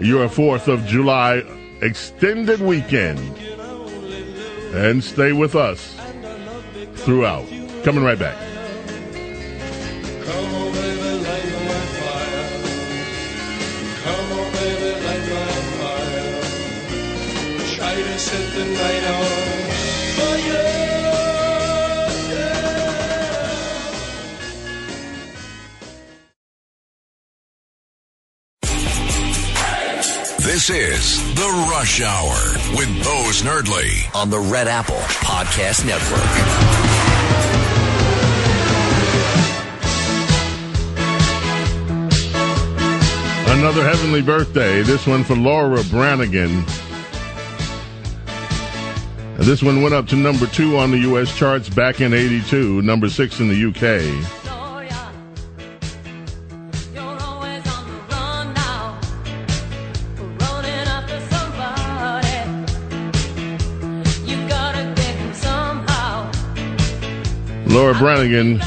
[0.00, 1.44] your 4th of July
[1.80, 3.20] extended weekend.
[4.74, 5.96] And stay with us
[6.96, 7.46] throughout.
[7.84, 8.51] Coming right back.
[31.82, 36.20] Rush Hour with Bo Snerdley on the Red Apple Podcast Network.
[43.58, 44.82] Another heavenly birthday.
[44.82, 46.64] This one for Laura Branigan.
[49.38, 51.36] This one went up to number two on the U.S.
[51.36, 54.41] charts back in 82, number six in the U.K.
[67.72, 68.58] Laura Branigan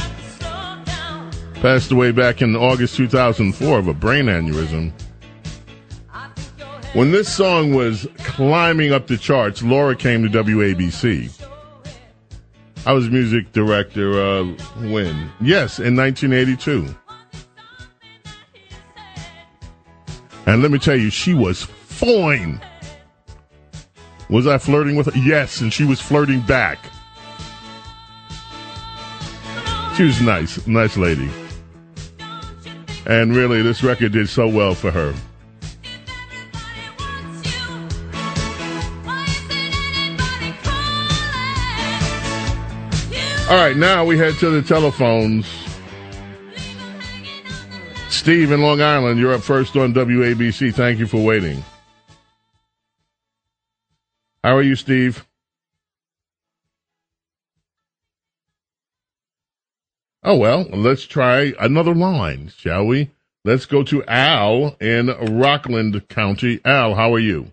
[1.61, 4.91] passed away back in August 2004 of a brain aneurysm.
[6.93, 11.29] When this song was climbing up the charts, Laura came to WABC.
[12.87, 14.43] I was music director uh,
[14.89, 15.31] when?
[15.39, 16.87] Yes, in 1982.
[20.47, 22.59] And let me tell you, she was fine.
[24.31, 25.19] Was I flirting with her?
[25.19, 26.79] Yes, and she was flirting back.
[29.95, 31.29] She was nice, nice lady.
[33.05, 35.13] And really, this record did so well for her.
[43.49, 45.45] All right, now we head to the telephones.
[48.09, 50.73] Steve in Long Island, you're up first on WABC.
[50.73, 51.63] Thank you for waiting.
[54.43, 55.25] How are you, Steve?
[60.27, 63.11] Oh, well, let's try another line, shall we?
[63.43, 65.07] Let's go to Al in
[65.39, 66.59] Rockland County.
[66.65, 67.51] Al, how are you?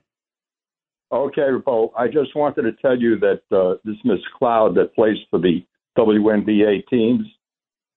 [1.13, 1.93] Okay, Bo.
[1.99, 5.63] I just wanted to tell you that uh, this Miss Cloud that plays for the
[5.99, 7.27] WNBA teams,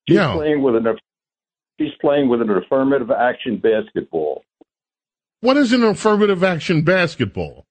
[0.09, 0.33] she's Yeah.
[0.33, 0.85] playing with an
[1.79, 4.43] she's playing with an affirmative action basketball
[5.41, 7.65] What is an affirmative action basketball?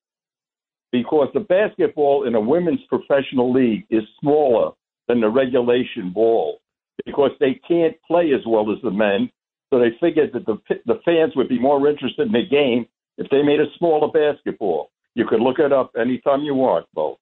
[0.93, 4.71] because the basketball in a women's professional league is smaller
[5.09, 6.61] than the regulation ball
[7.05, 9.31] because they can't play as well as the men.
[9.71, 12.87] So they figured that the the fans would be more interested in the game
[13.19, 14.91] if they made a smaller basketball.
[15.15, 17.19] You could look it up anytime you want, Bo.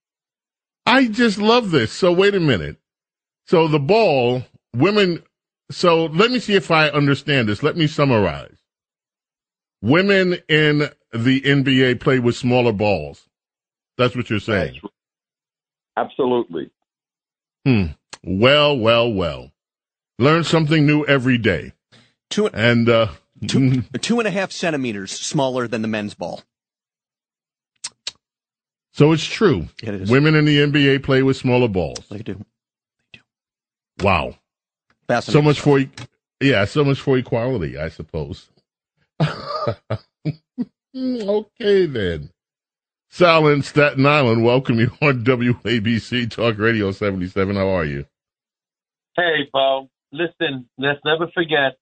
[0.87, 1.93] I just love this.
[1.93, 2.77] So wait a minute.
[3.47, 4.43] So the ball,
[4.75, 5.23] women.
[5.71, 7.63] So let me see if I understand this.
[7.63, 8.57] Let me summarize.
[9.81, 13.29] Women in the NBA play with smaller balls.
[13.99, 14.81] That's what you're saying.
[15.97, 16.71] Absolutely.
[17.65, 17.87] Hmm.
[18.23, 19.51] Well, well, well.
[20.23, 21.73] Learn something new every day.
[22.31, 23.09] Two, And uh,
[23.49, 26.43] two, two and a half centimeters smaller than the men's ball.
[28.93, 29.67] so it's true.
[29.83, 30.09] It is.
[30.11, 32.07] Women in the NBA play with smaller balls.
[32.09, 32.35] They do.
[32.35, 32.41] They
[33.13, 33.21] do.
[34.01, 34.37] Wow.
[35.23, 35.91] So much for e-
[36.41, 38.49] yeah, so much for equality, I suppose.
[40.97, 42.31] okay then.
[43.11, 47.57] Sal in Staten Island, welcome you on WABC Talk Radio 77.
[47.57, 48.07] How are you?
[49.17, 51.79] Hey, Bo, listen, let's never forget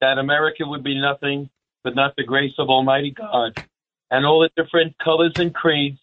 [0.00, 1.50] that America would be nothing
[1.84, 3.56] but not the grace of Almighty God
[4.10, 5.98] and all the different colors and creeds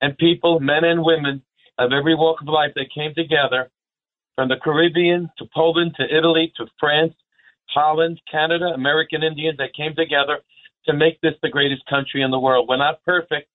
[0.00, 1.42] and people, men and women
[1.78, 3.70] of every walk of life that came together
[4.36, 7.14] from the Caribbean to Poland to Italy to France,
[7.68, 10.38] Holland, Canada, American Indians that came together
[10.86, 12.68] to make this the greatest country in the world.
[12.68, 13.48] We're not perfect,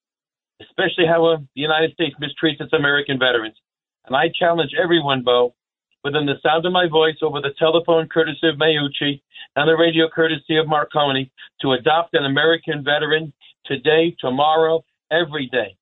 [0.62, 3.56] especially how uh, the United States mistreats its American veterans.
[4.06, 5.54] And I challenge everyone, Bo,
[6.04, 9.22] within the sound of my voice over the telephone courtesy of Meucci
[9.56, 11.32] and the radio courtesy of Marconi
[11.62, 13.34] to adopt an American veteran
[13.66, 15.76] today, tomorrow, every day.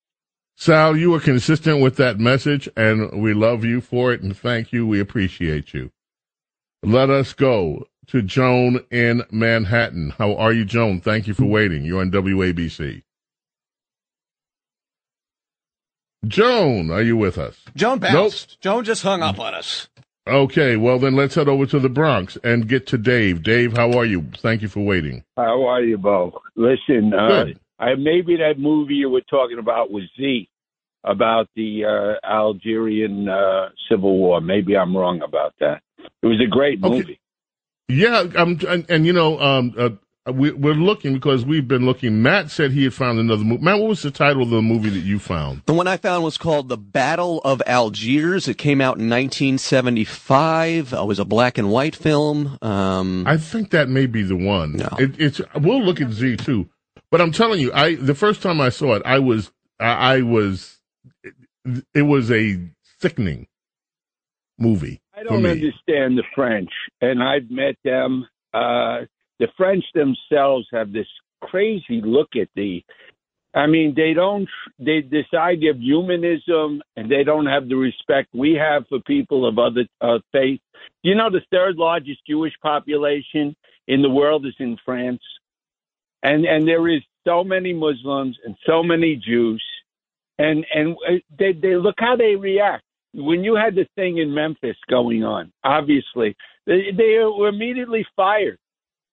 [0.58, 4.72] Sal, you are consistent with that message, and we love you for it, and thank
[4.72, 4.88] you.
[4.88, 5.92] We appreciate you.
[6.82, 10.12] Let us go to Joan in Manhattan.
[10.12, 11.02] How are you, Joan?
[11.02, 11.84] Thank you for waiting.
[11.84, 13.04] You're on WABC.
[16.26, 17.58] Joan, are you with us?
[17.76, 18.60] Joan bounced.
[18.62, 19.90] Joan just hung up on us.
[20.28, 23.44] Okay, well then let's head over to the Bronx and get to Dave.
[23.44, 24.26] Dave, how are you?
[24.40, 25.24] Thank you for waiting.
[25.38, 26.42] How are you, Bo?
[26.56, 27.46] Listen, uh.
[27.78, 30.50] I, maybe that movie you were talking about was Z,
[31.04, 31.84] about the
[32.24, 34.40] uh, Algerian uh, Civil War.
[34.40, 35.82] Maybe I'm wrong about that.
[36.24, 36.90] It was a great Okay.
[36.90, 37.20] movie.
[37.88, 39.90] Yeah, um, and, and you know, um, uh,
[40.34, 42.24] we, we're looking because we've been looking.
[42.24, 43.64] Matt said he had found another movie.
[43.64, 45.62] Matt, what was the title of the movie that you found?
[45.68, 48.48] The one I found was called The Battle of Algiers.
[48.48, 50.94] It came out in 1975.
[50.94, 52.58] It was a black and white film.
[52.62, 54.78] Um, I think that may be the one.
[54.78, 54.90] No.
[54.98, 56.70] It, it's we'll look at Z too,
[57.12, 60.22] but I'm telling you, I the first time I saw it, I was I, I
[60.22, 60.80] was
[61.24, 61.36] it,
[61.94, 62.60] it was a
[63.00, 63.46] sickening
[64.58, 65.02] movie.
[65.14, 68.28] I don't understand the French, and I've met them.
[68.54, 69.02] Uh,
[69.40, 71.08] the French themselves have this
[71.42, 72.84] crazy look at the.
[73.54, 74.50] I mean, they don't.
[74.80, 79.48] They this idea of humanism, and they don't have the respect we have for people
[79.48, 80.60] of other uh, faith.
[81.04, 83.56] You know, the third largest Jewish population
[83.88, 85.22] in the world is in France,
[86.24, 89.64] and and there is so many Muslims and so many Jews,
[90.38, 92.84] and and uh, they they look how they react
[93.14, 95.52] when you had the thing in Memphis going on.
[95.64, 96.36] Obviously,
[96.68, 98.58] they they were immediately fired.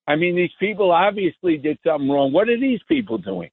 [0.06, 2.32] I mean, these people obviously did something wrong.
[2.32, 3.50] What are these people doing?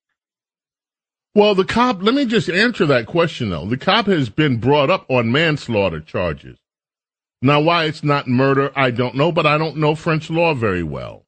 [1.35, 3.65] Well, the cop, let me just answer that question though.
[3.65, 6.57] The cop has been brought up on manslaughter charges.
[7.41, 10.83] Now, why it's not murder, I don't know, but I don't know French law very
[10.83, 11.25] well.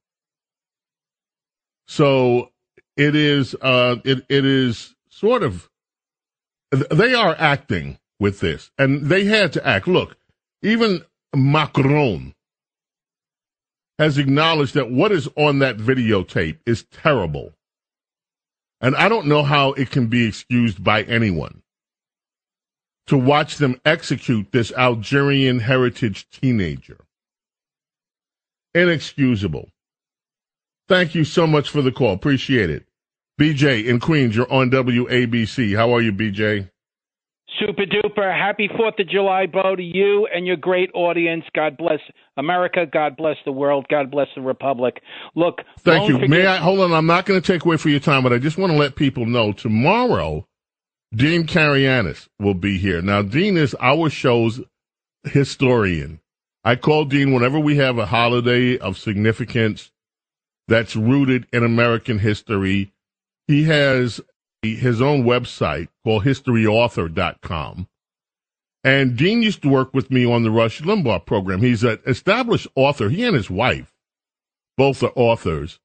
[1.87, 2.49] So
[2.97, 5.69] it is, uh, it, it is sort of,
[6.71, 9.87] they are acting with this and they had to act.
[9.87, 10.17] Look,
[10.61, 12.33] even Macron
[14.01, 17.53] has acknowledged that what is on that videotape is terrible.
[18.81, 21.61] And I don't know how it can be excused by anyone
[23.05, 26.97] to watch them execute this Algerian heritage teenager.
[28.73, 29.69] Inexcusable.
[30.87, 32.13] Thank you so much for the call.
[32.13, 32.87] Appreciate it.
[33.39, 35.77] BJ in Queens, you're on WABC.
[35.77, 36.70] How are you, BJ?
[37.59, 38.33] Super duper.
[38.33, 41.43] Happy 4th of July, Bo, to you and your great audience.
[41.53, 41.99] God bless
[42.37, 42.85] America.
[42.91, 43.85] God bless the world.
[43.89, 45.01] God bless the Republic.
[45.35, 46.17] Look, Thank you.
[46.17, 46.93] loan May I hold on?
[46.93, 48.95] I'm not going to take away from your time, but I just want to let
[48.95, 50.47] people know tomorrow,
[51.13, 53.01] Dean Karayanis will be here.
[53.01, 54.61] Now, Dean is our show's
[55.25, 56.19] historian.
[56.63, 59.91] I call Dean whenever we have a holiday of significance
[60.67, 62.93] that's rooted in American history.
[63.47, 64.21] He has
[64.61, 67.87] his own website called historyauthor.com.
[68.83, 71.61] And Dean used to work with me on the Rush Limbaugh program.
[71.61, 73.09] He's an established author.
[73.09, 73.93] He and his wife
[74.77, 75.79] both are authors.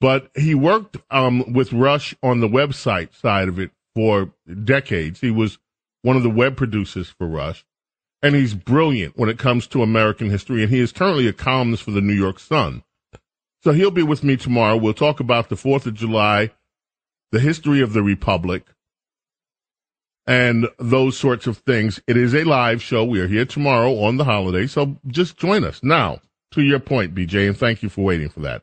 [0.00, 4.32] But he worked um, with Rush on the website side of it for
[4.64, 5.20] decades.
[5.20, 5.58] He was
[6.02, 7.64] one of the web producers for Rush.
[8.22, 10.62] And he's brilliant when it comes to American history.
[10.62, 12.82] And he is currently a columnist for the New York Sun.
[13.64, 14.76] So he'll be with me tomorrow.
[14.76, 16.52] We'll talk about the 4th of July,
[17.32, 18.64] the history of the Republic,
[20.26, 22.00] and those sorts of things.
[22.06, 23.04] It is a live show.
[23.04, 24.66] We are here tomorrow on the holiday.
[24.66, 25.82] So just join us.
[25.82, 26.20] Now,
[26.52, 28.62] to your point, BJ, and thank you for waiting for that.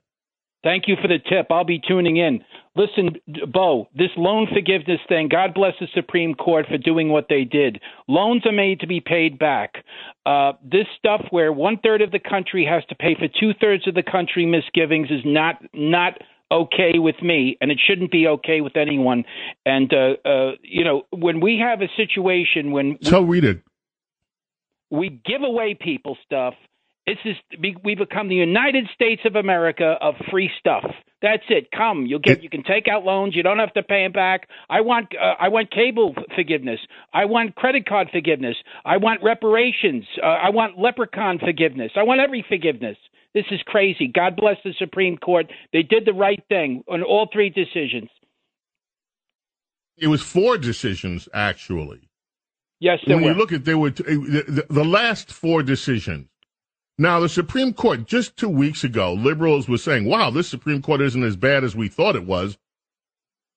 [0.64, 1.48] Thank you for the tip.
[1.52, 2.44] I'll be tuning in.
[2.76, 3.16] Listen,
[3.54, 7.80] Bo, this loan forgiveness thing, God bless the Supreme Court for doing what they did.
[8.08, 9.76] Loans are made to be paid back.
[10.26, 13.88] Uh, this stuff where one third of the country has to pay for two thirds
[13.88, 16.18] of the country misgivings is not not
[16.52, 19.26] okay with me, and it shouldn't be okay with anyone.
[19.66, 23.62] And uh, uh, you know, when we have a situation when So, Rita,
[24.90, 26.54] we give away people stuff.
[27.08, 30.86] It's just we become the United States of America of free stuff.
[31.22, 31.70] That's it.
[31.72, 32.44] Come, you'll get.
[32.44, 33.36] You can take out loans.
[33.36, 34.48] You don't have to pay them back.
[34.70, 35.08] I want.
[35.16, 36.80] Uh, I want cable forgiveness.
[37.14, 38.56] I want credit card forgiveness.
[38.84, 40.06] I want reparations.
[40.22, 41.92] Uh, I want leprechaun forgiveness.
[41.96, 42.98] I want every forgiveness.
[43.36, 44.08] This is crazy.
[44.08, 45.48] God bless the Supreme Court.
[45.74, 48.10] They did the right thing on all three decisions.
[49.98, 52.10] it was four decisions, actually.
[52.80, 53.32] Yes, there when were.
[53.34, 56.28] you look at they were eh, the, the, the last four decisions.
[56.98, 61.02] Now, the Supreme Court just two weeks ago, liberals were saying, "Wow, this Supreme Court
[61.02, 62.58] isn't as bad as we thought it was,"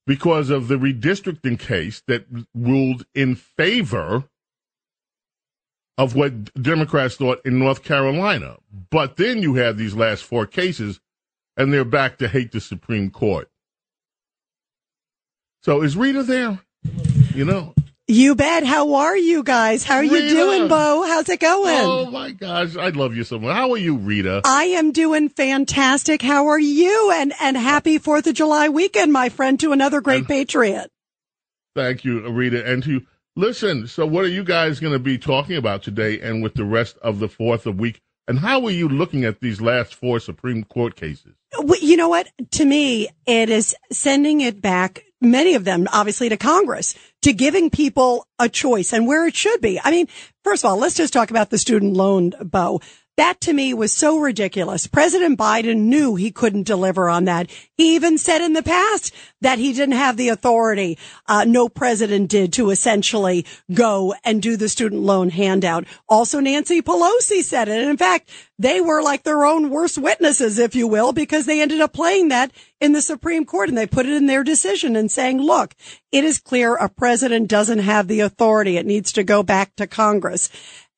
[0.07, 4.25] because of the redistricting case that ruled in favor
[5.99, 8.57] of what Democrats thought in North Carolina.
[8.91, 11.01] But then you have these last four cases,
[11.57, 13.51] and they're back to hate the Supreme Court.
[15.63, 16.61] So is Rita there?
[17.35, 17.75] You know,
[18.07, 18.65] You bet.
[18.65, 19.85] How are you guys?
[19.85, 21.03] How are you doing, Bo?
[21.03, 21.85] How's it going?
[21.85, 23.55] Oh my gosh, I love you so much.
[23.55, 24.43] How are you, Rita?
[24.45, 26.23] I am doing fantastic.
[26.23, 27.11] How are you?
[27.15, 30.91] And and happy Fourth of July weekend, my friend, to another great patriot.
[31.75, 33.07] Thank you, Rita, and to you.
[33.39, 36.65] Listen, so what are you guys going to be talking about today and with the
[36.65, 38.01] rest of the fourth of week?
[38.27, 41.37] And how are you looking at these last four Supreme Court cases?
[41.81, 42.27] You know what?
[42.51, 47.71] To me, it is sending it back, many of them, obviously, to Congress, to giving
[47.71, 49.81] people a choice and where it should be.
[49.85, 50.09] I mean,
[50.43, 52.81] first of all, let's just talk about the student loan, Bo.
[53.19, 54.87] That to me was so ridiculous.
[54.87, 57.51] President Biden knew he couldn't deliver on that.
[57.77, 60.97] He even said in the past that he didn't have the authority.
[61.27, 63.45] Uh, no president did to essentially
[63.75, 65.85] go and do the student loan handout.
[66.09, 67.81] Also, Nancy Pelosi said it.
[67.81, 71.61] And in fact, they were like their own worst witnesses, if you will, because they
[71.61, 74.95] ended up playing that in the Supreme Court and they put it in their decision
[74.95, 75.75] and saying, look,
[76.13, 78.77] it is clear a president doesn't have the authority.
[78.77, 80.51] It needs to go back to Congress.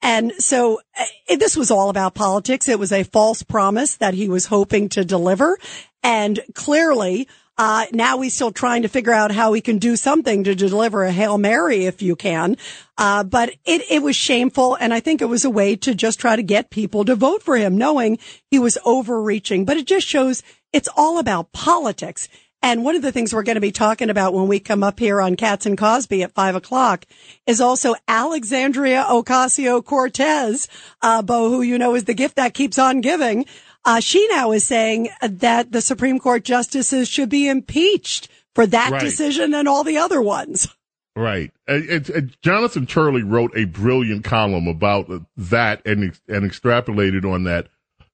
[0.03, 2.69] And so uh, this was all about politics.
[2.69, 5.59] It was a false promise that he was hoping to deliver.
[6.03, 7.29] And clearly,
[7.59, 11.05] uh, now he's still trying to figure out how he can do something to deliver
[11.05, 12.57] a Hail Mary if you can.
[12.97, 14.77] Uh, but it, it was shameful.
[14.77, 17.43] And I think it was a way to just try to get people to vote
[17.43, 18.19] for him, knowing
[18.51, 19.67] he was overreaching.
[19.67, 20.43] But it just shows
[20.73, 22.29] it's all about politics.
[22.63, 24.99] And one of the things we're going to be talking about when we come up
[24.99, 27.07] here on Cats and Cosby at five o'clock
[27.47, 30.69] is also Alexandria Ocasio Cortez,
[31.01, 33.47] uh, Bo, who you know is the gift that keeps on giving.
[33.85, 38.91] Uh, she now is saying that the Supreme Court justices should be impeached for that
[38.93, 39.01] Right.
[39.01, 40.69] decision and all the other ones.
[41.17, 41.51] Right.
[41.67, 47.45] It, it, it- Jonathan Turley wrote a brilliant column about that and and extrapolated on
[47.45, 47.69] that.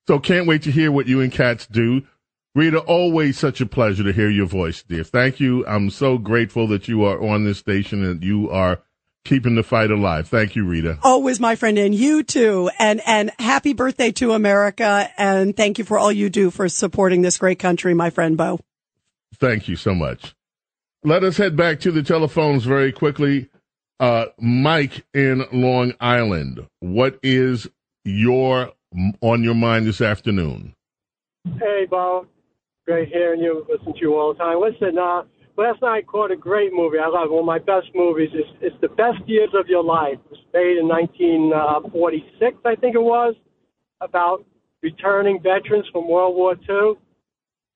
[0.07, 2.03] So can't wait to hear what you and Cats do.
[2.57, 5.04] Rita, always such a pleasure to hear your voice, dear.
[5.04, 5.66] Thank you.
[5.66, 8.80] I'm so grateful that you are on this station and you are
[9.24, 10.26] keeping the fight alive.
[10.26, 10.98] Thank you, Rita.
[11.02, 12.70] Always, my friend, and you too.
[12.78, 15.11] And, and happy birthday to America.
[15.18, 18.59] And thank you for all you do for supporting this great country, my friend Bo.
[19.34, 20.34] Thank you so much.
[21.04, 23.50] Let us head back to the telephones very quickly.
[24.00, 27.68] Uh, Mike in Long Island, what is
[28.07, 28.72] your
[29.20, 30.74] on your mind this afternoon?
[31.59, 32.26] Hey, Bo.
[32.87, 33.66] Great hearing you.
[33.68, 34.61] Listen to you all the time.
[34.61, 35.22] Listen, uh,
[35.57, 36.99] last night I caught a great movie.
[36.99, 37.32] I love it.
[37.32, 38.30] one of my best movies.
[38.32, 40.18] It's, it's the best years of your life.
[40.26, 43.34] It was made in 1946, I think it was,
[44.01, 44.45] about
[44.82, 46.95] returning veterans from World War II.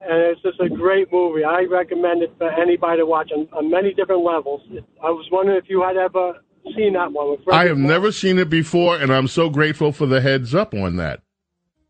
[0.02, 1.42] And it's just a great movie.
[1.42, 4.62] I recommend it for anybody to watch on, on many different levels.
[5.02, 6.34] I was wondering if you had ever
[6.76, 7.36] seen that one.
[7.50, 10.96] I have never seen it before, and I'm so grateful for the heads up on
[10.96, 11.20] that.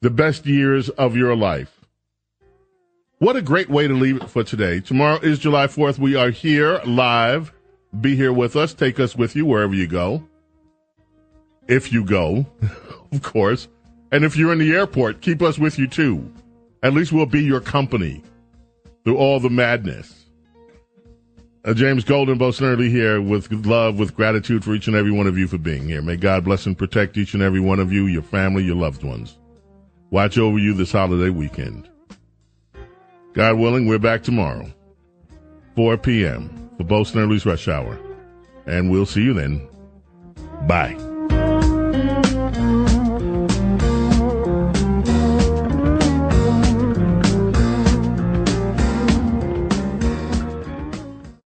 [0.01, 1.80] The best years of your life.
[3.21, 4.81] What a great way to leave it for today.
[4.81, 5.99] Tomorrow is July 4th.
[5.99, 7.53] We are here live.
[8.01, 8.73] Be here with us.
[8.73, 10.27] Take us with you wherever you go.
[11.69, 12.47] If you go,
[13.13, 13.69] of course.
[14.11, 16.33] And if you're in the airport, keep us with you too.
[16.83, 18.23] At least we'll be your company
[19.05, 20.25] through all the madness.
[21.67, 25.27] Uh, James Golden, Bo Snerdley here with love, with gratitude for each and every one
[25.27, 26.01] of you for being here.
[26.01, 29.05] May God bless and protect each and every one of you, your family, your loved
[29.05, 29.37] ones.
[30.09, 31.91] Watch over you this holiday weekend.
[33.33, 34.69] God willing, we're back tomorrow,
[35.77, 36.71] 4 p.m.
[36.77, 37.99] for Bo Snerdley's Rush Hour.
[38.67, 39.69] And we'll see you then.
[40.67, 40.97] Bye.